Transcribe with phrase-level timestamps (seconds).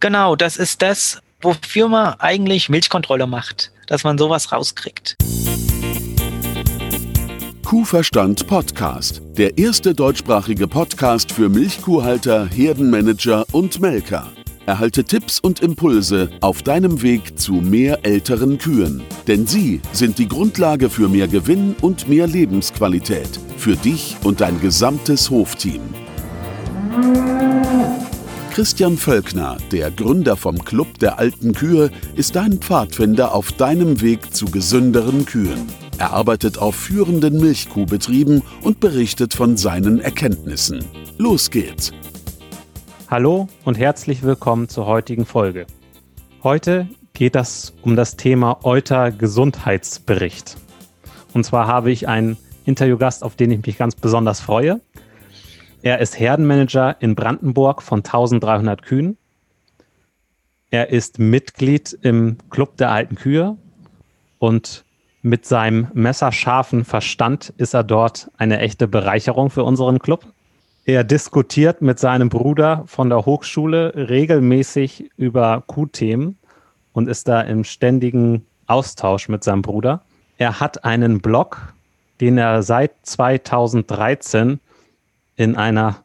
[0.00, 5.16] Genau, das ist das, wofür man eigentlich Milchkontrolle macht, dass man sowas rauskriegt.
[7.64, 14.26] Kuhverstand Podcast, der erste deutschsprachige Podcast für Milchkuhhalter, Herdenmanager und Melker.
[14.66, 19.02] Erhalte Tipps und Impulse auf deinem Weg zu mehr älteren Kühen.
[19.26, 23.38] Denn sie sind die Grundlage für mehr Gewinn und mehr Lebensqualität.
[23.56, 25.80] Für dich und dein gesamtes Hofteam.
[28.50, 34.34] Christian Völkner, der Gründer vom Club der alten Kühe, ist dein Pfadfinder auf deinem Weg
[34.34, 35.68] zu gesünderen Kühen.
[35.98, 40.84] Er arbeitet auf führenden Milchkuhbetrieben und berichtet von seinen Erkenntnissen.
[41.16, 41.92] Los geht's!
[43.08, 45.66] Hallo und herzlich willkommen zur heutigen Folge.
[46.42, 50.56] Heute geht es um das Thema Euter Gesundheitsbericht.
[51.34, 54.80] Und zwar habe ich einen Interviewgast, auf den ich mich ganz besonders freue.
[55.82, 59.16] Er ist Herdenmanager in Brandenburg von 1300 Kühen.
[60.70, 63.56] Er ist Mitglied im Club der alten Kühe
[64.38, 64.84] und
[65.22, 70.26] mit seinem messerscharfen Verstand ist er dort eine echte Bereicherung für unseren Club.
[70.84, 76.38] Er diskutiert mit seinem Bruder von der Hochschule regelmäßig über Q-Themen
[76.92, 80.02] und ist da im ständigen Austausch mit seinem Bruder.
[80.38, 81.74] Er hat einen Blog,
[82.20, 84.60] den er seit 2013
[85.40, 86.04] in einer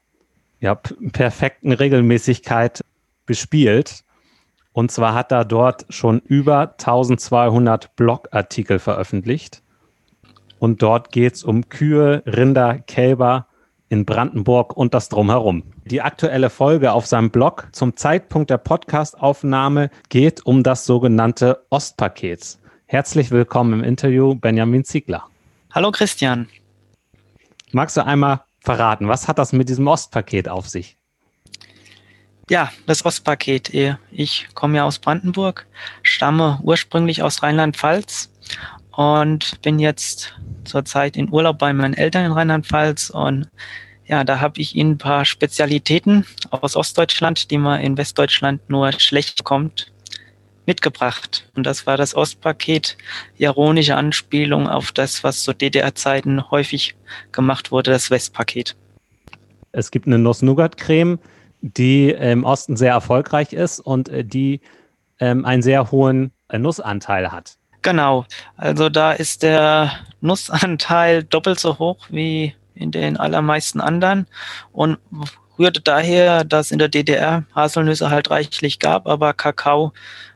[0.61, 2.79] ja, perfekten Regelmäßigkeit
[3.25, 4.05] bespielt.
[4.71, 9.61] Und zwar hat er dort schon über 1200 Blogartikel veröffentlicht.
[10.57, 13.47] Und dort geht es um Kühe, Rinder, Kälber
[13.89, 15.63] in Brandenburg und das Drumherum.
[15.83, 22.57] Die aktuelle Folge auf seinem Blog zum Zeitpunkt der Podcastaufnahme geht um das sogenannte Ostpaket.
[22.85, 25.25] Herzlich willkommen im Interview, Benjamin Ziegler.
[25.73, 26.47] Hallo Christian.
[27.73, 29.07] Magst du einmal verraten.
[29.07, 30.97] Was hat das mit diesem Ostpaket auf sich?
[32.49, 33.71] Ja, das Ostpaket.
[34.11, 35.65] Ich komme ja aus Brandenburg,
[36.03, 38.29] stamme ursprünglich aus Rheinland-Pfalz
[38.91, 43.49] und bin jetzt zurzeit in Urlaub bei meinen Eltern in Rheinland-Pfalz und
[44.07, 48.91] ja, da habe ich Ihnen ein paar Spezialitäten aus Ostdeutschland, die man in Westdeutschland nur
[48.93, 49.91] schlecht bekommt,
[50.65, 51.49] mitgebracht.
[51.55, 52.97] Und das war das Ostpaket,
[53.37, 56.95] ironische Anspielung auf das, was zu DDR-Zeiten häufig
[57.31, 58.75] gemacht wurde, das Westpaket.
[59.71, 61.19] Es gibt eine Nuss-Nougat-Creme,
[61.61, 64.61] die im Osten sehr erfolgreich ist und äh, die
[65.19, 67.57] ähm, einen sehr hohen äh, Nussanteil hat.
[67.81, 68.25] Genau,
[68.57, 74.27] also da ist der Nussanteil doppelt so hoch wie in den allermeisten anderen
[74.71, 74.97] und
[75.57, 79.93] rührte daher, dass in der DDR Haselnüsse halt reichlich gab, aber Kakao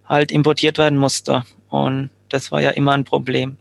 [0.09, 1.43] halt importiert werden musste.
[1.69, 3.57] Und das war ja immer ein Problem.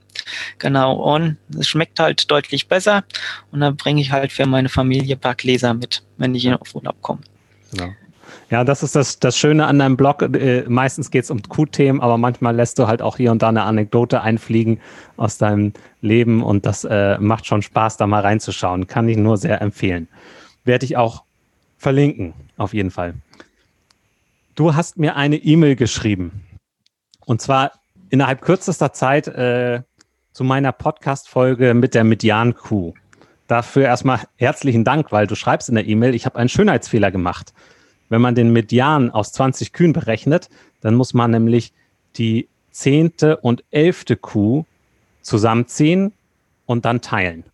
[0.59, 0.95] Genau.
[1.15, 3.05] Und es schmeckt halt deutlich besser.
[3.53, 6.75] Und dann bringe ich halt für meine Familie ein paar Gläser mit, wenn ich auf
[6.75, 7.21] Urlaub komme.
[7.73, 7.93] Genau.
[8.51, 10.23] Ja, das ist das, das Schöne an deinem Blog.
[10.23, 13.49] Äh, meistens geht es um Q-Themen, aber manchmal lässt du halt auch hier und da
[13.49, 14.81] eine Anekdote einfliegen
[15.17, 18.87] aus deinem Leben und das äh, macht schon Spaß, da mal reinzuschauen.
[18.87, 20.09] Kann ich nur sehr empfehlen.
[20.65, 21.25] Werde ich auch
[21.77, 23.15] verlinken, auf jeden Fall.
[24.59, 26.45] Du hast mir eine E-Mail geschrieben.
[27.25, 27.71] Und zwar
[28.11, 29.83] innerhalb kürzester Zeit äh,
[30.33, 32.93] zu meiner Podcast-Folge mit der Median-Kuh.
[33.47, 37.55] Dafür erstmal herzlichen Dank, weil du schreibst in der E-Mail, ich habe einen Schönheitsfehler gemacht.
[38.09, 40.49] Wenn man den Median aus 20 Kühen berechnet,
[40.81, 41.73] dann muss man nämlich
[42.17, 44.65] die zehnte und elfte Kuh
[45.23, 46.13] zusammenziehen
[46.67, 47.45] und dann teilen,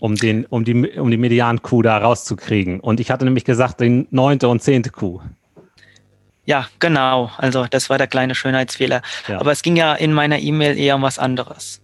[0.00, 2.80] um, den, um die, um die Median-Kuh da rauszukriegen.
[2.80, 5.20] Und ich hatte nämlich gesagt, die neunte und zehnte Kuh.
[6.46, 7.30] Ja, genau.
[7.36, 9.02] Also das war der kleine Schönheitsfehler.
[9.28, 9.40] Ja.
[9.40, 11.82] Aber es ging ja in meiner E-Mail eher um was anderes.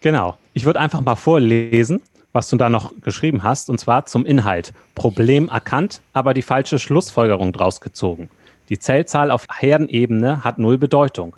[0.00, 0.38] Genau.
[0.54, 2.00] Ich würde einfach mal vorlesen,
[2.32, 4.72] was du da noch geschrieben hast, und zwar zum Inhalt.
[4.94, 8.30] Problem erkannt, aber die falsche Schlussfolgerung draus gezogen.
[8.68, 11.34] Die Zellzahl auf Herdenebene hat null Bedeutung.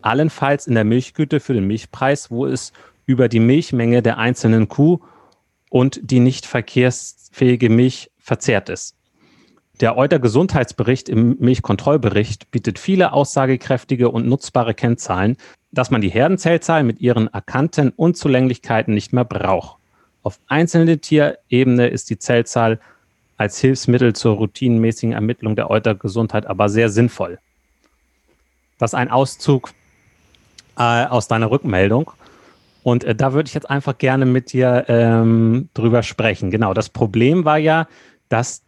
[0.00, 2.72] Allenfalls in der Milchgüte für den Milchpreis, wo es
[3.04, 5.00] über die Milchmenge der einzelnen Kuh
[5.70, 8.94] und die nicht verkehrsfähige Milch verzehrt ist.
[9.80, 15.36] Der Euter Gesundheitsbericht im Milchkontrollbericht bietet viele aussagekräftige und nutzbare Kennzahlen,
[15.72, 19.78] dass man die Herdenzellzahl mit ihren erkannten Unzulänglichkeiten nicht mehr braucht.
[20.22, 22.78] Auf einzelne Tierebene ist die Zellzahl
[23.38, 27.38] als Hilfsmittel zur routinenmäßigen Ermittlung der Eutergesundheit aber sehr sinnvoll.
[28.78, 29.72] Das ist ein Auszug
[30.78, 32.12] äh, aus deiner Rückmeldung.
[32.82, 36.50] Und äh, da würde ich jetzt einfach gerne mit dir ähm, drüber sprechen.
[36.50, 37.88] Genau, das Problem war ja,
[38.28, 38.62] dass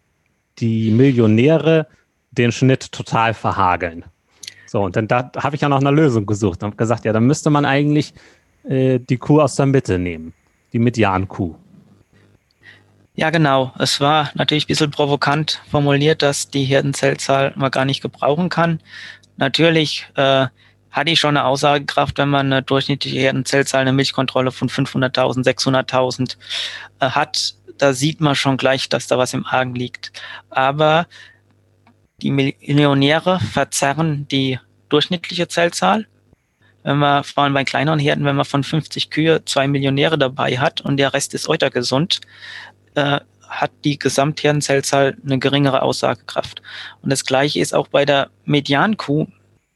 [0.58, 1.86] die Millionäre
[2.30, 4.04] den Schnitt total verhageln.
[4.66, 7.26] So, und dann da habe ich ja noch eine Lösung gesucht und gesagt, ja, dann
[7.26, 8.12] müsste man eigentlich
[8.64, 10.32] äh, die Kuh aus der Mitte nehmen,
[10.72, 11.54] die Median-Kuh.
[13.16, 13.72] Ja, genau.
[13.78, 18.80] Es war natürlich ein bisschen provokant formuliert, dass die Herdenzellzahl man gar nicht gebrauchen kann.
[19.36, 20.46] Natürlich äh,
[20.90, 26.36] hat die schon eine Aussagekraft, wenn man eine durchschnittliche Herdenzellzahl, eine Milchkontrolle von 500.000, 600.000
[27.00, 27.54] äh, hat.
[27.78, 30.12] Da sieht man schon gleich, dass da was im Argen liegt.
[30.50, 31.06] Aber
[32.22, 36.06] die Millionäre verzerren die durchschnittliche Zellzahl.
[36.82, 40.58] Wenn man, vor allem bei kleineren Herden, wenn man von 50 Kühe zwei Millionäre dabei
[40.58, 42.20] hat und der Rest ist eutergesund,
[42.94, 46.60] äh, hat die Gesamtherdenzellzahl eine geringere Aussagekraft.
[47.02, 49.26] Und das gleiche ist auch bei der Mediankuh.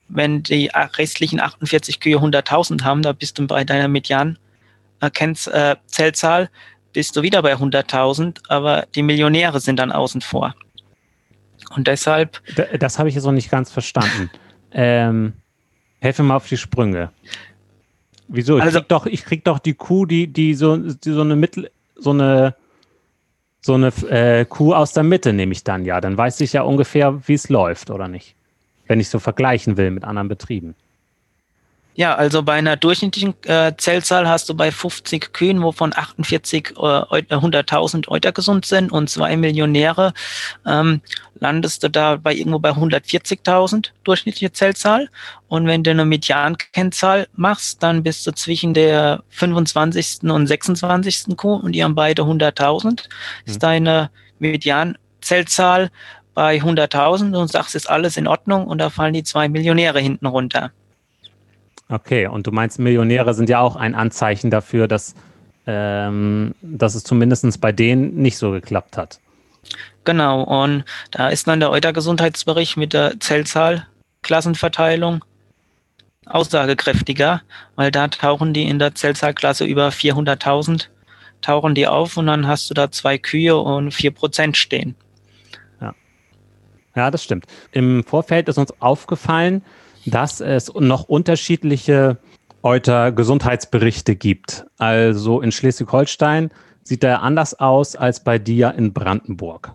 [0.09, 6.49] Wenn die restlichen 48 Kühe 100.000 haben, da bist du bei deiner Median-Zellzahl, äh,
[6.93, 10.55] bist du wieder bei 100.000, aber die Millionäre sind dann außen vor.
[11.75, 12.41] Und deshalb.
[12.79, 14.31] Das habe ich jetzt noch nicht ganz verstanden.
[14.73, 15.35] ähm,
[16.01, 17.11] helfe mal auf die Sprünge.
[18.29, 18.59] Wieso?
[18.59, 21.37] Ich, also, krieg doch, ich krieg doch die Kuh, die, die so, die so eine
[21.37, 22.55] Mittel, so eine
[23.61, 26.01] so eine äh, Kuh aus der Mitte nehme ich dann ja.
[26.01, 28.35] Dann weiß ich ja ungefähr, wie es läuft, oder nicht?
[28.87, 30.75] Wenn ich so vergleichen will mit anderen Betrieben.
[31.99, 36.81] Ja, also bei einer durchschnittlichen äh, Zellzahl hast du bei 50 Kühen, wovon 48 äh,
[36.81, 40.13] 100.000 Euter gesund sind und zwei Millionäre,
[40.65, 41.01] ähm,
[41.41, 45.09] landest du da bei irgendwo bei 140.000 durchschnittliche Zellzahl.
[45.49, 50.31] Und wenn du eine Mediankennzahl machst, dann bist du zwischen der 25.
[50.31, 51.37] und 26.
[51.37, 53.09] Kuh und die haben beide 100.000.
[53.45, 53.59] Ist mhm.
[53.59, 55.91] deine Medianzellzahl
[56.33, 60.27] bei 100.000 und sagst, ist alles in Ordnung und da fallen die zwei Millionäre hinten
[60.27, 60.71] runter.
[61.91, 65.15] Okay, und du meinst, Millionäre sind ja auch ein Anzeichen dafür, dass,
[65.67, 69.21] ähm, dass es zumindest bei denen nicht so geklappt hat.
[70.05, 73.87] Genau, und da ist dann der Euter-Gesundheitsbericht mit der Zellzahl,
[74.23, 75.25] Klassenverteilung
[76.27, 77.43] aussagekräftiger,
[77.77, 80.89] weil da tauchen die in der Zellzahlklasse über 400.000,
[81.41, 84.95] tauchen die auf und dann hast du da zwei Kühe und vier Prozent stehen.
[85.81, 85.95] Ja.
[86.95, 87.47] ja, das stimmt.
[87.73, 89.63] Im Vorfeld ist uns aufgefallen,
[90.11, 92.19] dass es noch unterschiedliche
[92.63, 94.67] Euter-Gesundheitsberichte gibt.
[94.79, 96.51] Also in Schleswig-Holstein
[96.83, 99.75] sieht er anders aus als bei dir in Brandenburg.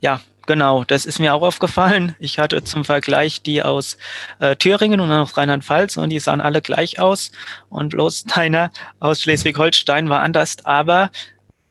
[0.00, 0.84] Ja, genau.
[0.84, 2.14] Das ist mir auch aufgefallen.
[2.18, 3.98] Ich hatte zum Vergleich die aus
[4.38, 7.32] äh, Thüringen und aus Rheinland-Pfalz und die sahen alle gleich aus.
[7.68, 8.70] Und bloß deiner
[9.00, 10.64] aus Schleswig-Holstein war anders.
[10.64, 11.10] Aber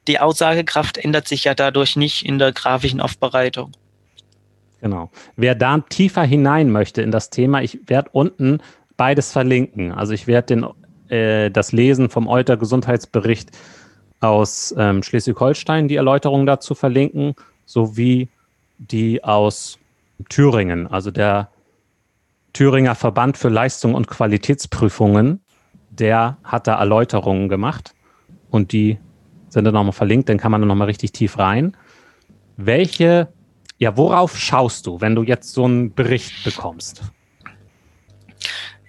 [0.08, 3.72] die Aussagekraft ändert sich ja dadurch nicht in der grafischen Aufbereitung.
[4.82, 5.10] Genau.
[5.36, 8.60] Wer da tiefer hinein möchte in das Thema, ich werde unten
[8.98, 9.92] beides verlinken.
[9.92, 10.74] Also ich werde
[11.10, 13.52] äh, das Lesen vom Euter Gesundheitsbericht
[14.20, 17.36] aus ähm, Schleswig-Holstein, die Erläuterung dazu verlinken,
[17.66, 18.30] sowie
[18.78, 19.80] die aus
[20.30, 21.50] Thüringen, also der
[22.54, 25.42] Thüringer Verband für Leistung und Qualitätsprüfungen,
[25.90, 27.94] der hat da Erläuterungen gemacht
[28.50, 28.98] und die
[29.50, 31.76] sind dann nochmal verlinkt, dann kann man da nochmal richtig tief rein.
[32.58, 33.30] Welche
[33.80, 37.02] ja, worauf schaust du, wenn du jetzt so einen Bericht bekommst?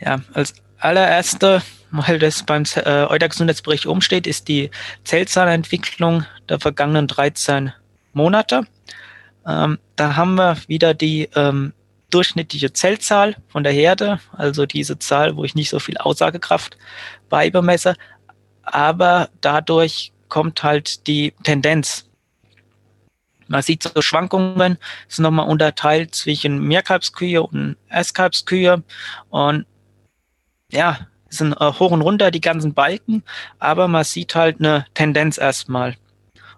[0.01, 4.71] Ja, als allererste, weil das beim äh, Euter-Gesundheitsbericht umsteht, ist die
[5.05, 7.73] Zellzahlentwicklung der vergangenen 13
[8.13, 8.67] Monate.
[9.47, 11.73] Ähm, da haben wir wieder die ähm,
[12.11, 16.77] durchschnittliche Zellzahl von der Herde, also diese Zahl, wo ich nicht so viel Aussagekraft
[17.29, 17.95] beibemesse,
[18.63, 22.10] aber dadurch kommt halt die Tendenz
[23.51, 28.85] man sieht so Schwankungen, ist nochmal unterteilt zwischen Mehrkalbskühe und Erstkalbskühe
[29.29, 29.67] und
[30.71, 33.25] ja, sind äh, hoch und runter die ganzen Balken,
[33.59, 35.97] aber man sieht halt eine Tendenz erstmal.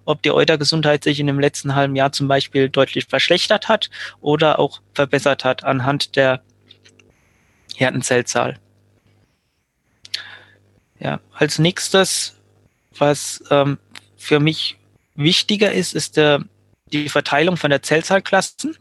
[0.05, 3.89] Ob die Eutergesundheit sich in dem letzten halben Jahr zum Beispiel deutlich verschlechtert hat
[4.21, 6.43] oder auch verbessert hat anhand der
[7.75, 8.59] Herdenzellzahl.
[10.99, 12.37] Ja, als nächstes,
[12.99, 13.79] was ähm,
[14.19, 14.77] für mich
[15.15, 16.45] wichtiger ist, ist der
[16.93, 18.77] die Verteilung von der Zellzahlklassen.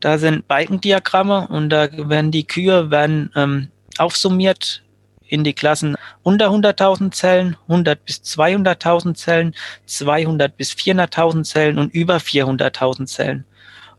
[0.00, 4.82] Da sind Balkendiagramme und da werden die Kühe werden ähm, aufsummiert
[5.26, 9.54] in die Klassen unter 100.000 Zellen, 100 bis 200.000 Zellen,
[9.86, 13.44] 200 bis 400.000 Zellen und über 400.000 Zellen.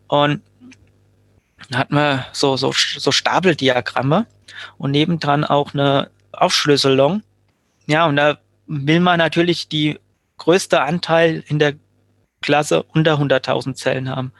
[0.07, 0.41] Und
[1.69, 4.27] da hat man so, so, so Stapeldiagramme
[4.77, 7.23] und nebendran auch eine Aufschlüsselung.
[7.87, 8.37] Ja, und da
[8.67, 9.99] will man natürlich die
[10.37, 11.73] größte Anteil in der
[12.45, 14.31] Klasse unter 100.000 Zellen haben.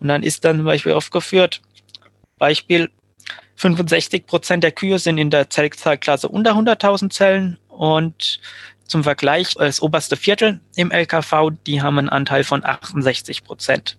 [0.00, 1.62] Und dann ist dann zum Beispiel aufgeführt,
[2.38, 2.90] Beispiel,
[3.54, 8.40] 65 Prozent der Kühe sind in der Zellzahlklasse unter 100.000 Zellen und
[8.86, 13.96] zum Vergleich das oberste Viertel im LKV, die haben einen Anteil von 68 Prozent.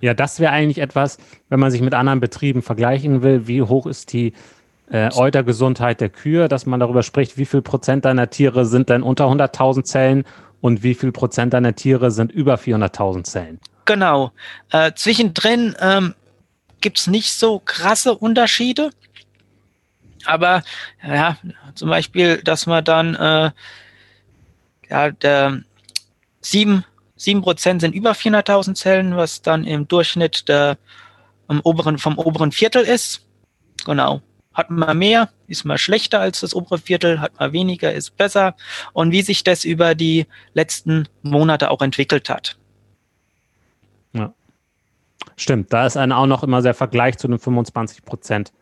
[0.00, 1.18] Ja, das wäre eigentlich etwas,
[1.48, 4.32] wenn man sich mit anderen Betrieben vergleichen will, wie hoch ist die
[4.90, 9.02] äh, Eutergesundheit der Kühe, dass man darüber spricht, wie viel Prozent deiner Tiere sind denn
[9.02, 10.24] unter 100.000 Zellen
[10.66, 13.60] und wie viel Prozent deiner Tiere sind über 400.000 Zellen.
[13.84, 14.32] Genau.
[14.72, 16.16] Äh, zwischendrin ähm,
[16.80, 18.90] gibt es nicht so krasse Unterschiede.
[20.24, 20.64] Aber
[21.06, 21.36] ja,
[21.76, 23.50] zum Beispiel, dass man dann äh,
[24.90, 25.62] ja, der
[26.40, 30.78] sieben, sieben Prozent sind über 400.000 Zellen, was dann im Durchschnitt der,
[31.62, 33.24] oberen, vom oberen Viertel ist.
[33.84, 34.20] Genau.
[34.56, 38.56] Hat man mehr, ist man schlechter als das obere Viertel, hat man weniger, ist besser.
[38.94, 42.56] Und wie sich das über die letzten Monate auch entwickelt hat.
[44.14, 44.32] Ja.
[45.36, 48.52] Stimmt, da ist einer auch noch immer der Vergleich zu den 25 Prozent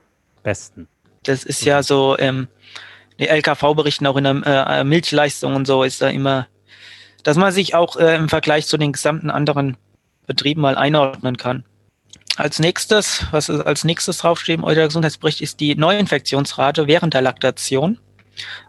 [0.43, 0.89] Besten.
[1.23, 2.49] Das ist ja so, ähm,
[3.21, 6.49] die LKV berichten auch in der äh, Milchleistung und so ist da immer,
[7.23, 9.77] dass man sich auch äh, im Vergleich zu den gesamten anderen
[10.27, 11.65] Betrieben mal einordnen kann.
[12.37, 17.23] Als nächstes, was ist als nächstes draufsteht im Euler Gesundheitsbericht, ist die Neuinfektionsrate während der
[17.23, 17.99] Laktation.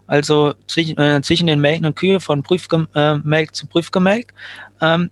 [0.06, 4.34] Also zwischen, äh, zwischen den melkenden Kühe von Prüfgemelk äh, zu Prüfgemelk.
[4.82, 5.10] Ähm,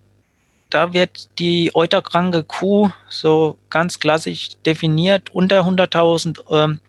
[0.69, 5.33] da wird die euterkranke Kuh so ganz klassisch definiert.
[5.33, 6.79] Unter 100.000 ähm,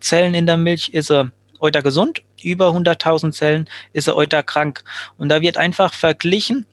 [0.00, 1.30] Zellen in der Milch ist er
[1.60, 4.84] euter gesund, über 100.000 Zellen ist er euter krank.
[5.16, 6.66] Und da wird einfach verglichen,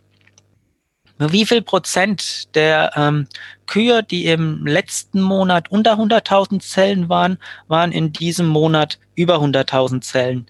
[1.17, 3.27] wie viel Prozent der ähm,
[3.65, 10.01] Kühe, die im letzten Monat unter 100.000 Zellen waren, waren in diesem Monat über 100.000
[10.01, 10.48] Zellen.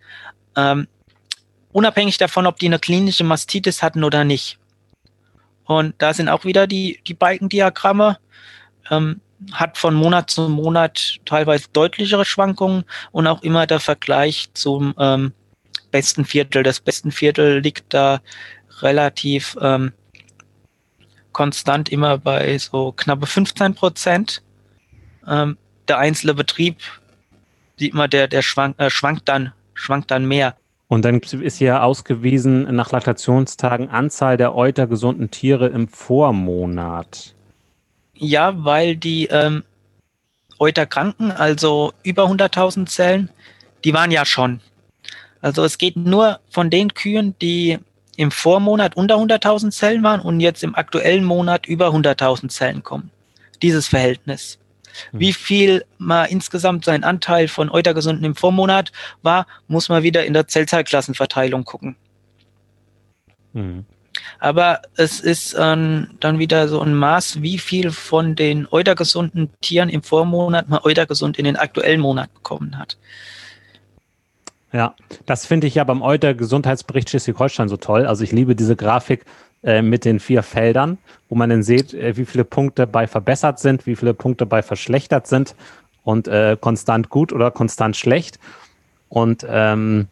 [0.56, 0.88] Ähm,
[1.72, 4.58] unabhängig davon, ob die eine klinische Mastitis hatten oder nicht.
[5.66, 8.18] Und da sind auch wieder die, die Balkendiagramme.
[8.90, 14.94] Ähm, hat von Monat zu Monat teilweise deutlichere Schwankungen und auch immer der Vergleich zum
[14.98, 15.34] ähm,
[15.92, 16.64] besten Viertel.
[16.64, 18.22] Das besten Viertel liegt da
[18.82, 19.92] relativ ähm,
[21.34, 24.42] konstant immer bei so knappe 15 Prozent.
[25.28, 26.78] Ähm, der einzelne Betrieb
[27.78, 30.56] sieht man, der, der schwank, äh, schwankt dann, schwankt dann mehr.
[30.88, 37.34] Und dann ist ja ausgewiesen nach Laktationstagen Anzahl der Euter gesunden Tiere im Vormonat.
[38.16, 39.64] Ja, weil die ähm,
[40.60, 43.30] Euterkranken, also über 100.000 Zellen,
[43.84, 44.62] die waren ja schon.
[45.42, 47.80] Also es geht nur von den Kühen, die
[48.16, 53.12] im Vormonat unter 100.000 Zellen waren und jetzt im aktuellen Monat über 100.000 Zellen kommen.
[53.62, 54.60] Dieses Verhältnis.
[55.12, 55.20] Hm.
[55.20, 58.92] Wie viel mal insgesamt sein Anteil von Eutergesunden im Vormonat
[59.22, 61.96] war, muss man wieder in der Zellzahlklassenverteilung gucken.
[63.54, 63.86] Mhm.
[64.40, 69.90] Aber es ist ähm, dann wieder so ein Maß, wie viel von den eutergesunden Tieren
[69.90, 72.98] im Vormonat mal eutergesund in den aktuellen Monat bekommen hat.
[74.74, 74.96] Ja,
[75.28, 78.08] das finde ich ja beim Euter-Gesundheitsbericht Schleswig-Holstein so toll.
[78.08, 79.24] Also ich liebe diese Grafik
[79.62, 80.98] äh, mit den vier Feldern,
[81.30, 84.64] wo man dann sieht, äh, wie viele Punkte bei verbessert sind, wie viele Punkte bei
[84.64, 85.56] verschlechtert sind
[86.04, 88.40] und äh, konstant gut oder konstant schlecht.
[89.10, 90.08] Und ähm,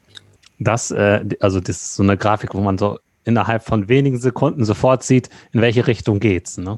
[0.59, 4.63] das, äh, also das ist so eine Grafik, wo man so innerhalb von wenigen Sekunden
[4.63, 6.59] sofort sieht, in welche Richtung geht's.
[6.59, 6.77] Ne?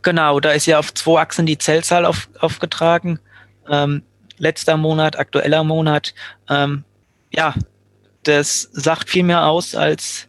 [0.00, 3.18] Genau, da ist ja auf zwei Achsen die Zellzahl auf, aufgetragen.
[3.68, 4.02] Ähm,
[4.38, 6.14] letzter Monat, aktueller Monat.
[6.48, 6.84] Ähm,
[7.32, 7.54] ja,
[8.22, 10.28] das sagt viel mehr aus als,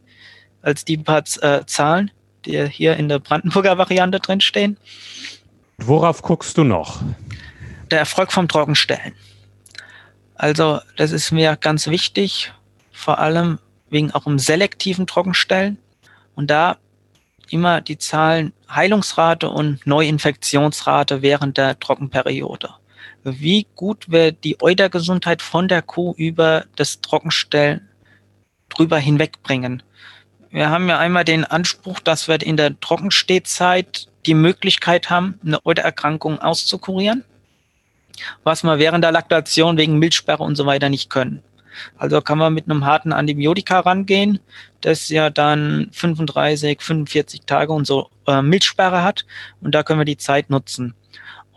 [0.61, 2.11] als die paar äh, Zahlen,
[2.45, 4.77] die hier in der Brandenburger Variante drinstehen.
[5.77, 7.01] Worauf guckst du noch?
[7.91, 9.13] Der Erfolg vom Trockenstellen.
[10.35, 12.51] Also, das ist mir ganz wichtig,
[12.91, 15.77] vor allem wegen auch im selektiven Trockenstellen.
[16.35, 16.77] Und da
[17.49, 22.73] immer die Zahlen Heilungsrate und Neuinfektionsrate während der Trockenperiode.
[23.23, 27.87] Wie gut wird die Eutergesundheit von der Kuh über das Trockenstellen
[28.67, 29.81] drüber hinwegbringen?
[30.51, 35.65] Wir haben ja einmal den Anspruch, dass wir in der Trockenstehzeit die Möglichkeit haben, eine
[35.65, 37.23] Eutererkrankung auszukurieren,
[38.43, 41.41] was wir während der Laktation wegen Milchsperre und so weiter nicht können.
[41.97, 44.39] Also kann man mit einem harten Antibiotika rangehen,
[44.81, 49.25] das ja dann 35, 45 Tage und so äh, Milchsperre hat
[49.61, 50.93] und da können wir die Zeit nutzen.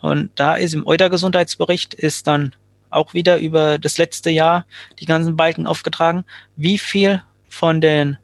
[0.01, 2.55] Und da ist im Euter-Gesundheitsbericht ist dann
[2.91, 4.65] auch wieder über das letzte Jahr
[5.01, 6.25] die ganzen Balken aufgetragen,
[6.57, 8.19] wie viel von den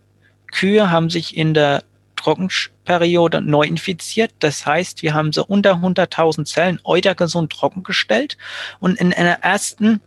[0.51, 1.83] Kühe haben sich in der
[2.17, 4.33] Trockenperiode neu infiziert.
[4.39, 8.37] Das heißt, wir haben so unter 100.000 Zellen eutergesund trockengestellt.
[8.79, 10.01] Und in einer ersten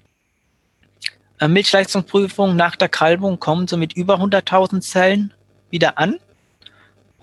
[1.40, 5.34] äh, Milchleistungsprüfung nach der Kalbung kommen sie mit über 100.000 Zellen
[5.70, 6.20] wieder an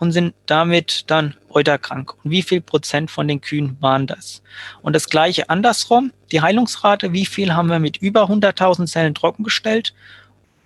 [0.02, 2.12] und sind damit dann euterkrank.
[2.24, 4.42] Und wie viel Prozent von den Kühen waren das?
[4.82, 9.94] Und das gleiche andersrum, die Heilungsrate, wie viel haben wir mit über 100.000 Zellen trockengestellt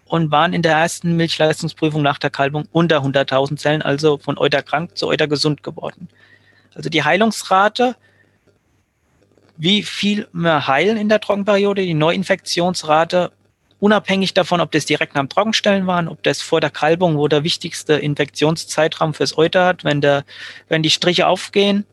[0.06, 4.96] und waren in der ersten Milchleistungsprüfung nach der Kalbung unter 100.000 Zellen, also von euterkrank
[4.96, 6.08] zu eutergesund geworden.
[6.74, 7.94] Also die Heilungsrate
[9.58, 13.32] wie viel wir heilen in der Trockenperiode, die Neuinfektionsrate,
[13.80, 17.44] unabhängig davon, ob das direkt am Trockenstellen waren, ob das vor der Kalbung, wo der
[17.44, 20.24] wichtigste Infektionszeitraum fürs Euter hat, wenn, der,
[20.68, 21.84] wenn die Striche aufgehen,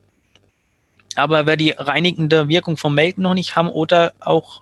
[1.16, 4.62] aber wer die reinigende Wirkung vom Melken noch nicht haben oder auch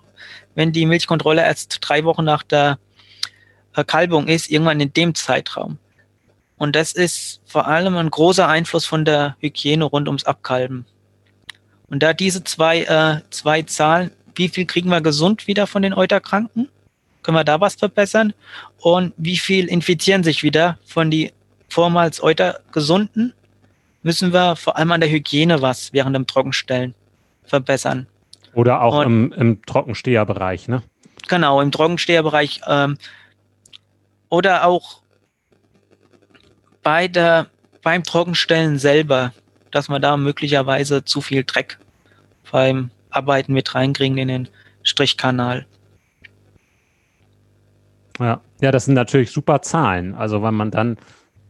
[0.54, 2.78] wenn die Milchkontrolle erst drei Wochen nach der
[3.86, 5.78] Kalbung ist, irgendwann in dem Zeitraum.
[6.58, 10.84] Und das ist vor allem ein großer Einfluss von der Hygiene rund ums Abkalben.
[11.88, 15.94] Und da diese zwei, äh, zwei Zahlen, wie viel kriegen wir gesund wieder von den
[15.94, 16.68] Euterkranken?
[17.22, 18.32] Können wir da was verbessern?
[18.78, 21.32] Und wie viel infizieren sich wieder von die
[21.68, 23.32] vormals Eutergesunden?
[24.02, 26.94] Müssen wir vor allem an der Hygiene was während dem Trockenstellen
[27.44, 28.06] verbessern.
[28.54, 30.82] Oder auch Und, im, im Trockensteherbereich, ne?
[31.28, 32.62] Genau, im Trockensteherbereich.
[32.66, 32.98] Ähm,
[34.28, 35.02] oder auch
[36.82, 37.46] bei der,
[37.82, 39.32] beim Trockenstellen selber,
[39.70, 41.78] dass man da möglicherweise zu viel Dreck
[42.50, 44.48] beim Arbeiten mit reinkriegen in den
[44.82, 45.66] Strichkanal.
[48.22, 48.40] Ja.
[48.60, 50.14] ja, das sind natürlich super Zahlen.
[50.14, 50.96] Also wenn man dann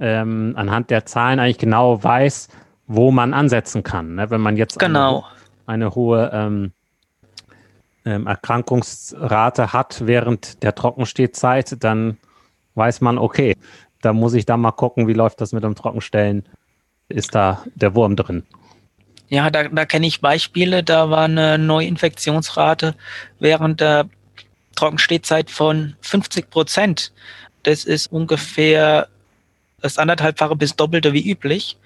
[0.00, 2.48] ähm, anhand der Zahlen eigentlich genau weiß,
[2.86, 4.16] wo man ansetzen kann.
[4.16, 4.30] Ne?
[4.30, 5.24] Wenn man jetzt genau.
[5.66, 6.72] eine, eine hohe ähm,
[8.04, 12.18] ähm, Erkrankungsrate hat während der Trockenstehzeit, dann
[12.74, 13.56] weiß man, okay,
[14.00, 16.44] da muss ich da mal gucken, wie läuft das mit dem Trockenstellen.
[17.08, 18.44] Ist da der Wurm drin?
[19.28, 22.94] Ja, da, da kenne ich Beispiele, da war eine Neuinfektionsrate
[23.38, 24.08] während der
[24.74, 27.12] Trockenstehzeit von 50 Prozent.
[27.62, 29.08] Das ist ungefähr
[29.80, 31.76] das anderthalbfache bis doppelte wie üblich.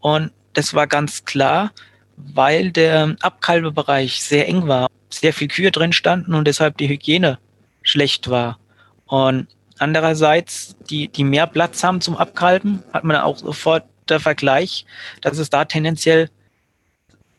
[0.00, 1.72] Und das war ganz klar,
[2.16, 7.38] weil der Abkalbebereich sehr eng war, sehr viel Kühe drin standen und deshalb die Hygiene
[7.82, 8.58] schlecht war.
[9.06, 9.48] Und
[9.78, 14.86] andererseits, die, die mehr Platz haben zum Abkalben, hat man auch sofort der Vergleich,
[15.20, 16.30] dass es da tendenziell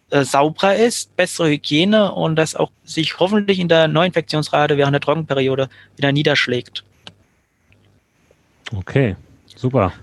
[0.10, 5.02] äh, sauberer ist, bessere Hygiene und das auch sich hoffentlich in der Neuinfektionsrate während der
[5.02, 6.84] Trockenperiode wieder niederschlägt.
[8.76, 9.16] Okay,
[9.56, 9.94] super.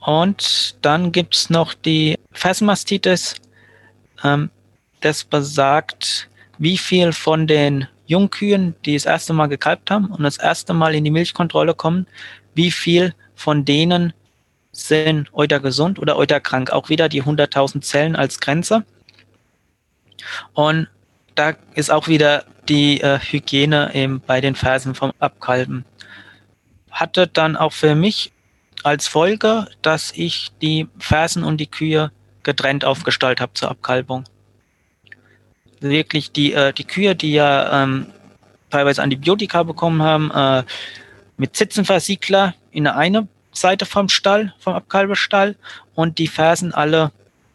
[0.00, 3.36] Und dann gibt es noch die Phasmastitis.
[4.24, 4.50] Ähm,
[5.00, 6.28] das besagt,
[6.58, 10.94] wie viel von den Jungkühen, die das erste Mal gekalbt haben und das erste Mal
[10.94, 12.06] in die Milchkontrolle kommen,
[12.54, 14.12] wie viel von denen
[14.72, 16.70] sind euter gesund oder euter krank.
[16.70, 18.84] Auch wieder die 100.000 Zellen als Grenze.
[20.52, 20.88] Und
[21.34, 25.84] da ist auch wieder die äh, Hygiene eben bei den Fersen vom Abkalben.
[26.90, 28.32] Hatte dann auch für mich
[28.82, 32.10] als Folge, dass ich die Fersen und die Kühe
[32.42, 34.24] getrennt aufgestellt habe zur Abkalbung.
[35.80, 38.06] Wirklich die, äh, die Kühe, die ja ähm,
[38.70, 40.64] teilweise Antibiotika bekommen haben, äh,
[41.36, 45.56] mit Zitzenversiegler in der eine Seite vom Stall, vom Abkalbestall
[45.94, 47.12] und die Fersen alle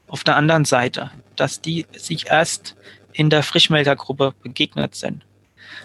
[0.08, 2.76] auf der anderen Seite, dass die sich erst
[3.14, 5.24] in der Frischmelkergruppe begegnet sind.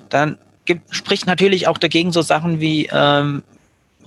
[0.09, 3.43] Dann gibt, spricht natürlich auch dagegen so Sachen wie ähm,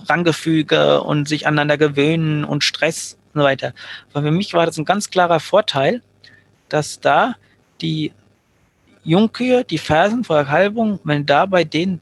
[0.08, 3.74] Ranggefüge und sich aneinander gewöhnen und Stress und so weiter.
[4.12, 6.02] Aber für mich war das ein ganz klarer Vorteil,
[6.68, 7.34] dass da
[7.80, 8.12] die
[9.04, 12.00] Jungkühe, die Fersen vor der Kalbung, wenn da bei denen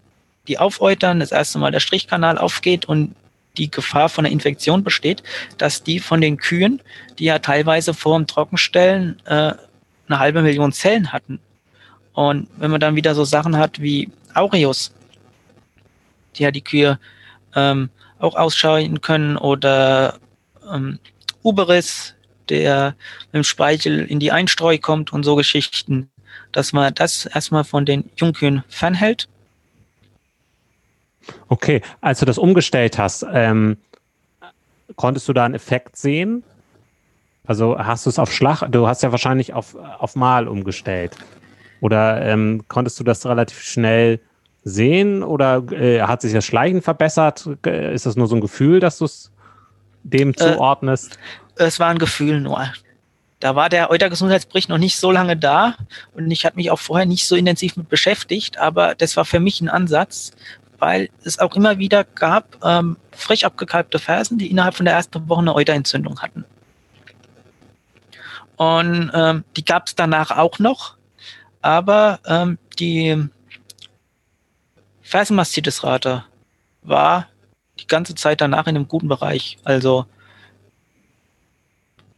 [0.48, 3.14] die aufäutern, das erste Mal der Strichkanal aufgeht und
[3.56, 5.22] die Gefahr von einer Infektion besteht,
[5.58, 6.80] dass die von den Kühen,
[7.18, 9.52] die ja teilweise vor dem Trockenstellen äh,
[10.08, 11.40] eine halbe Million Zellen hatten.
[12.12, 14.92] Und wenn man dann wieder so Sachen hat wie Aureus,
[16.36, 16.98] die ja die Kühe
[17.54, 20.18] ähm, auch ausscheiden können oder
[20.70, 20.98] ähm,
[21.42, 22.14] Uberis,
[22.48, 22.94] der
[23.26, 26.10] mit dem Speichel in die Einstreu kommt und so Geschichten,
[26.52, 29.28] dass man das erstmal von den Jungkühen fernhält.
[31.48, 33.76] Okay, als du das umgestellt hast, ähm,
[34.96, 36.42] konntest du da einen Effekt sehen?
[37.46, 41.16] Also hast du es auf Schlag, du hast ja wahrscheinlich auf, auf Mal umgestellt.
[41.80, 44.20] Oder ähm, konntest du das relativ schnell
[44.62, 47.46] sehen oder äh, hat sich das Schleichen verbessert?
[47.64, 49.30] Ist das nur so ein Gefühl, dass du es
[50.02, 51.18] dem äh, zuordnest?
[51.56, 52.66] Es war ein Gefühl nur.
[53.40, 55.74] Da war der Euter-Gesundheitsbericht noch nicht so lange da
[56.12, 59.40] und ich hatte mich auch vorher nicht so intensiv mit beschäftigt, aber das war für
[59.40, 60.32] mich ein Ansatz,
[60.80, 65.28] weil es auch immer wieder gab ähm, frisch abgekalbte Fersen, die innerhalb von der ersten
[65.28, 66.44] Woche eine Euterentzündung hatten.
[68.56, 70.96] Und ähm, die gab es danach auch noch,
[71.62, 73.28] aber ähm, die
[75.02, 76.24] Fersenmastitisrate
[76.82, 77.28] war
[77.78, 79.58] die ganze Zeit danach in einem guten Bereich.
[79.64, 80.06] Also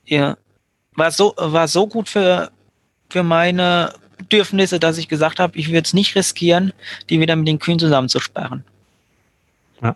[0.04, 0.36] ja,
[0.94, 2.50] war so, war so gut für,
[3.08, 3.94] für meine
[4.32, 6.72] Bedürfnisse, dass ich gesagt habe, ich würde es nicht riskieren,
[7.10, 8.64] die wieder mit den Kühen zusammenzusperren.
[9.82, 9.94] Ja.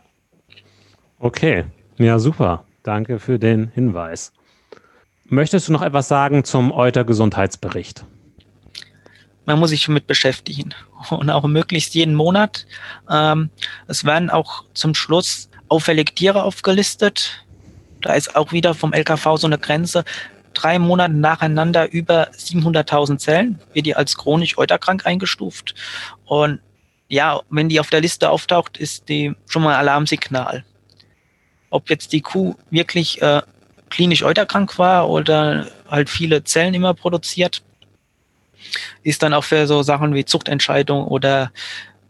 [1.18, 1.64] Okay.
[1.96, 2.64] Ja, super.
[2.82, 4.32] Danke für den Hinweis.
[5.24, 8.04] Möchtest du noch etwas sagen zum Euter Gesundheitsbericht?
[9.46, 10.74] man muss sich damit beschäftigen.
[11.10, 12.66] Und auch möglichst jeden Monat.
[13.08, 13.48] Ähm,
[13.86, 17.44] es werden auch zum Schluss auffällig Tiere aufgelistet.
[18.02, 20.04] Da ist auch wieder vom LKV so eine Grenze.
[20.56, 25.74] Drei Monate nacheinander über 700.000 Zellen wird die als chronisch euterkrank eingestuft.
[26.24, 26.60] Und
[27.08, 30.64] ja, wenn die auf der Liste auftaucht, ist die schon mal ein Alarmsignal.
[31.68, 33.42] Ob jetzt die Kuh wirklich äh,
[33.90, 37.62] klinisch euterkrank war oder halt viele Zellen immer produziert,
[39.02, 41.52] ist dann auch für so Sachen wie Zuchtentscheidung oder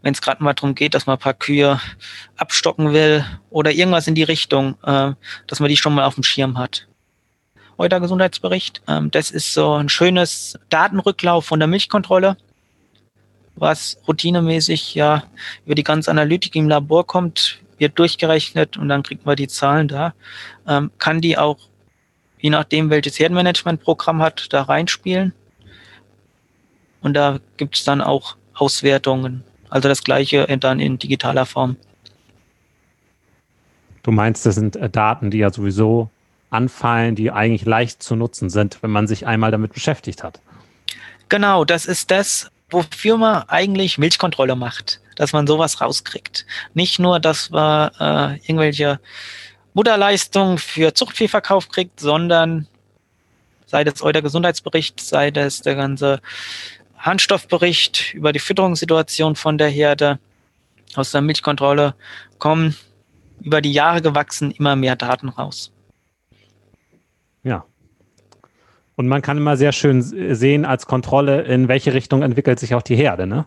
[0.03, 1.81] wenn es gerade mal darum geht, dass man ein paar Kühe
[2.37, 5.11] abstocken will oder irgendwas in die Richtung, äh,
[5.47, 6.87] dass man die schon mal auf dem Schirm hat.
[7.77, 12.37] Euer Gesundheitsbericht, ähm, das ist so ein schönes Datenrücklauf von der Milchkontrolle,
[13.55, 15.23] was routinemäßig ja
[15.65, 19.87] über die ganze Analytik im Labor kommt, wird durchgerechnet und dann kriegt man die Zahlen
[19.87, 20.13] da.
[20.67, 21.59] Ähm, kann die auch,
[22.39, 25.33] je nachdem welches Herdenmanagementprogramm hat, da reinspielen.
[27.01, 29.43] Und da gibt es dann auch Auswertungen.
[29.69, 31.75] Also das gleiche dann in digitaler Form.
[34.03, 36.09] Du meinst, das sind äh, Daten, die ja sowieso
[36.49, 40.39] anfallen, die eigentlich leicht zu nutzen sind, wenn man sich einmal damit beschäftigt hat.
[41.29, 46.45] Genau, das ist das, wofür man eigentlich Milchkontrolle macht, dass man sowas rauskriegt.
[46.73, 48.99] Nicht nur, dass man äh, irgendwelche
[49.73, 52.67] Mutterleistungen für Zuchtviehverkauf kriegt, sondern
[53.65, 56.21] sei das euer Gesundheitsbericht, sei das der ganze
[56.97, 60.19] Handstoffbericht über die Fütterungssituation von der Herde
[60.95, 61.93] aus der Milchkontrolle
[62.39, 62.75] kommen
[63.41, 65.71] über die Jahre gewachsen immer mehr Daten raus.
[67.43, 67.65] Ja.
[68.95, 72.81] Und man kann immer sehr schön sehen als Kontrolle, in welche Richtung entwickelt sich auch
[72.81, 73.27] die Herde.
[73.27, 73.45] Ne?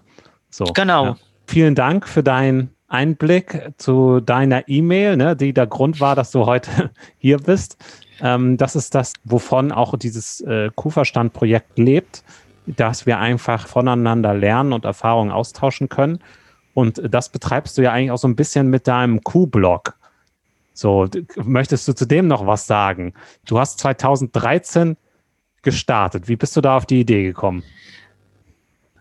[0.48, 1.04] So, genau.
[1.04, 1.16] Ja.
[1.46, 6.46] Vielen Dank für deinen Einblick zu deiner E-Mail, ne, die der Grund war, dass du
[6.46, 7.76] heute hier bist.
[8.20, 12.22] Ähm, das ist das, wovon auch dieses äh, Kuhverstand-Projekt lebt
[12.76, 16.20] dass wir einfach voneinander lernen und Erfahrungen austauschen können.
[16.74, 19.96] Und das betreibst du ja eigentlich auch so ein bisschen mit deinem Q-Blog.
[20.80, 23.12] So, möchtest du zu dem noch was sagen?
[23.44, 24.96] Du hast 2013
[25.60, 26.26] gestartet.
[26.26, 27.62] Wie bist du da auf die Idee gekommen?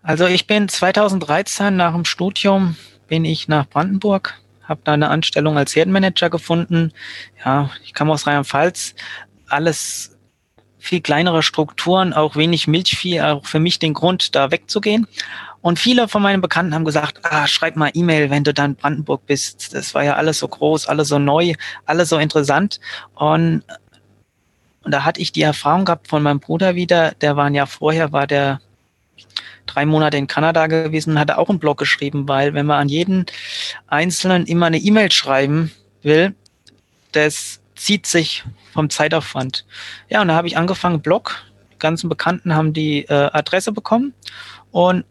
[0.02, 2.76] Also ich bin 2013 nach dem Studium
[3.08, 6.92] bin ich nach Brandenburg, habe da eine Anstellung als Herdenmanager gefunden.
[7.46, 8.96] Ja, ich kam aus Rheinland-Pfalz.
[9.48, 10.18] Alles
[10.80, 15.08] viel kleinere Strukturen, auch wenig Milchvieh, auch für mich den Grund, da wegzugehen.
[15.62, 18.76] Und viele von meinen Bekannten haben gesagt, ah, schreib mal E-Mail, wenn du dann in
[18.76, 19.74] Brandenburg bist.
[19.74, 21.54] Das war ja alles so groß, alles so neu,
[21.86, 22.80] alles so interessant.
[23.16, 23.64] Und,
[24.84, 27.68] und da hatte ich die Erfahrung gehabt von meinem Bruder wieder, der war ein Jahr
[27.68, 28.62] vorher, war der
[29.66, 33.26] drei Monate in Kanada gewesen hatte auch einen Blog geschrieben, weil wenn man an jeden
[33.88, 36.34] Einzelnen immer eine E-Mail schreiben will,
[37.12, 38.44] das zieht sich
[38.74, 39.66] vom Zeitaufwand.
[40.10, 41.44] Ja, und da habe ich angefangen, Blog.
[41.74, 44.14] Die ganzen Bekannten haben die äh, Adresse bekommen.
[44.72, 45.06] Und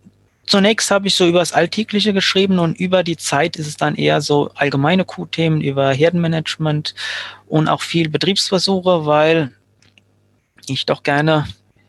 [0.48, 3.94] zunächst habe ich so über das Alltägliche geschrieben und über die Zeit ist es dann
[3.94, 6.94] eher so allgemeine Q-Themen über Herdenmanagement
[7.46, 9.52] und auch viel Betriebsversuche, weil
[10.66, 11.46] ich doch gerne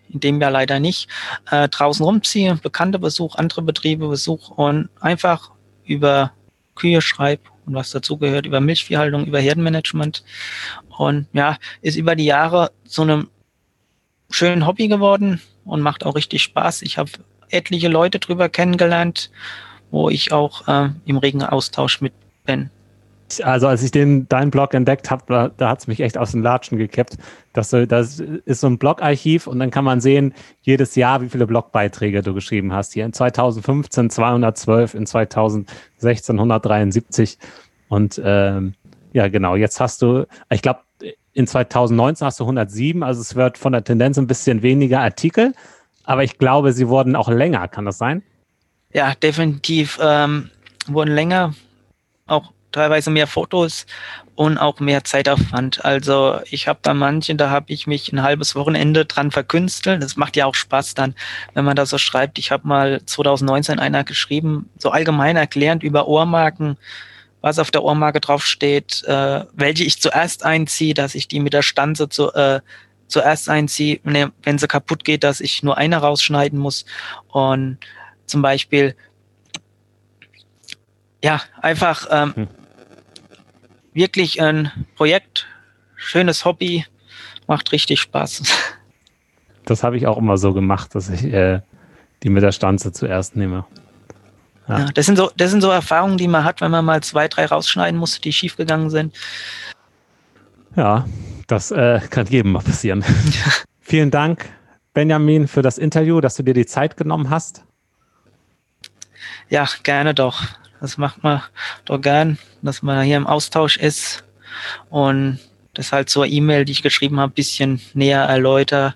[0.10, 1.08] in dem Jahr leider nicht,
[1.52, 5.52] äh, draußen rumziehe, bekannte Besuch, andere Betriebe besuch und einfach
[5.86, 6.34] über
[6.76, 10.24] Kühe schreibe und was dazugehört, über Milchviehhaltung, über Herdenmanagement.
[10.98, 13.30] Und ja, ist über die Jahre zu einem
[14.32, 16.82] schönen Hobby geworden und macht auch richtig Spaß.
[16.82, 17.12] Ich habe
[17.50, 19.32] etliche Leute drüber kennengelernt,
[19.92, 22.14] wo ich auch äh, im regen Austausch mit
[22.46, 22.70] bin.
[23.44, 26.42] Also als ich den deinen Blog entdeckt habe, da hat es mich echt aus den
[26.42, 27.18] Latschen gekippt.
[27.54, 31.46] Das, das ist so ein Blogarchiv und dann kann man sehen, jedes Jahr, wie viele
[31.46, 32.94] Blogbeiträge du geschrieben hast.
[32.94, 37.38] Hier in 2015 212, in 2016 173.
[37.88, 38.74] Und ähm,
[39.14, 40.80] ja, genau, jetzt hast du, ich glaube,
[41.34, 45.54] in 2019 hast du 107, also es wird von der Tendenz ein bisschen weniger Artikel,
[46.10, 48.24] aber ich glaube, sie wurden auch länger, kann das sein?
[48.92, 50.50] Ja, definitiv ähm,
[50.88, 51.54] wurden länger,
[52.26, 53.86] auch teilweise mehr Fotos
[54.34, 55.86] und auch mehr Zeitaufwand.
[55.86, 60.02] Also ich habe da manche, da habe ich mich ein halbes Wochenende dran verkünstelt.
[60.02, 61.14] Das macht ja auch Spaß dann,
[61.54, 62.40] wenn man da so schreibt.
[62.40, 66.78] Ich habe mal 2019 einer geschrieben, so allgemein erklärend über Ohrmarken,
[67.42, 71.62] was auf der Ohrmarke draufsteht, äh, welche ich zuerst einziehe, dass ich die mit der
[71.62, 72.62] Stanze zu, äh,
[73.10, 76.86] zuerst einziehe, ne, wenn sie kaputt geht, dass ich nur eine rausschneiden muss.
[77.28, 77.80] Und
[78.26, 78.96] zum Beispiel,
[81.24, 82.48] ja, einfach ähm, hm.
[83.94, 85.48] wirklich ein Projekt,
[85.96, 86.86] schönes Hobby,
[87.48, 88.44] macht richtig Spaß.
[89.66, 91.62] Das habe ich auch immer so gemacht, dass ich äh,
[92.24, 93.66] die mit der Stanze zuerst nehme.
[94.68, 94.80] Ja.
[94.80, 94.86] ja.
[94.94, 97.46] das, sind so, das sind so Erfahrungen, die man hat, wenn man mal zwei, drei
[97.46, 99.16] rausschneiden musste, die schiefgegangen sind.
[100.76, 101.06] Ja,
[101.50, 103.04] das äh, kann jedem mal passieren.
[103.82, 104.46] Vielen Dank,
[104.94, 107.64] Benjamin, für das Interview, dass du dir die Zeit genommen hast.
[109.50, 110.44] Ja, gerne doch.
[110.80, 111.42] Das macht man
[111.86, 114.24] doch gern, dass man hier im Austausch ist
[114.90, 115.40] und
[115.74, 118.96] das halt zur E-Mail, die ich geschrieben habe, bisschen näher erläutert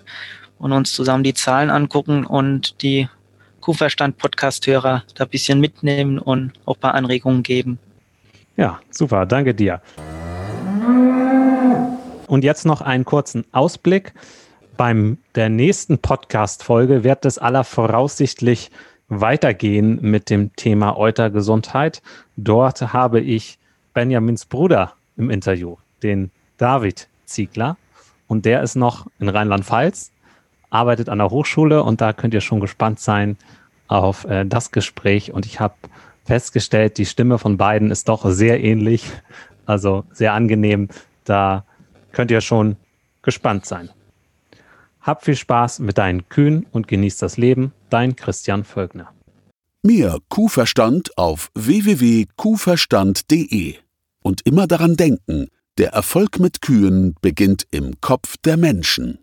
[0.60, 3.10] und uns zusammen die Zahlen angucken und die
[3.62, 7.80] Kuhverstand-Podcast-Hörer da ein bisschen mitnehmen und auch ein paar Anregungen geben.
[8.56, 9.82] Ja, super, danke dir.
[12.34, 14.12] Und jetzt noch einen kurzen Ausblick.
[14.76, 18.72] Beim der nächsten Podcast-Folge wird es aller voraussichtlich
[19.08, 22.02] weitergehen mit dem Thema Eutergesundheit.
[22.36, 23.60] Dort habe ich
[23.94, 27.78] Benjamins Bruder im Interview, den David Ziegler.
[28.26, 30.12] Und der ist noch in Rheinland-Pfalz,
[30.72, 33.38] arbeitet an der Hochschule und da könnt ihr schon gespannt sein
[33.88, 35.32] auf äh, das Gespräch.
[35.32, 35.76] Und ich habe
[36.26, 39.06] festgestellt, die Stimme von beiden ist doch sehr ähnlich,
[39.68, 40.90] also sehr angenehm.
[41.26, 41.64] Da
[42.14, 42.78] könnt ihr schon
[43.22, 43.90] gespannt sein.
[45.02, 47.74] Hab viel Spaß mit deinen Kühen und genieß das Leben.
[47.90, 49.12] Dein Christian Völkner.
[49.82, 53.76] Mehr Kuhverstand auf www.kuhverstand.de.
[54.24, 59.20] Und immer daran denken, der Erfolg mit Kühen beginnt im Kopf der Menschen.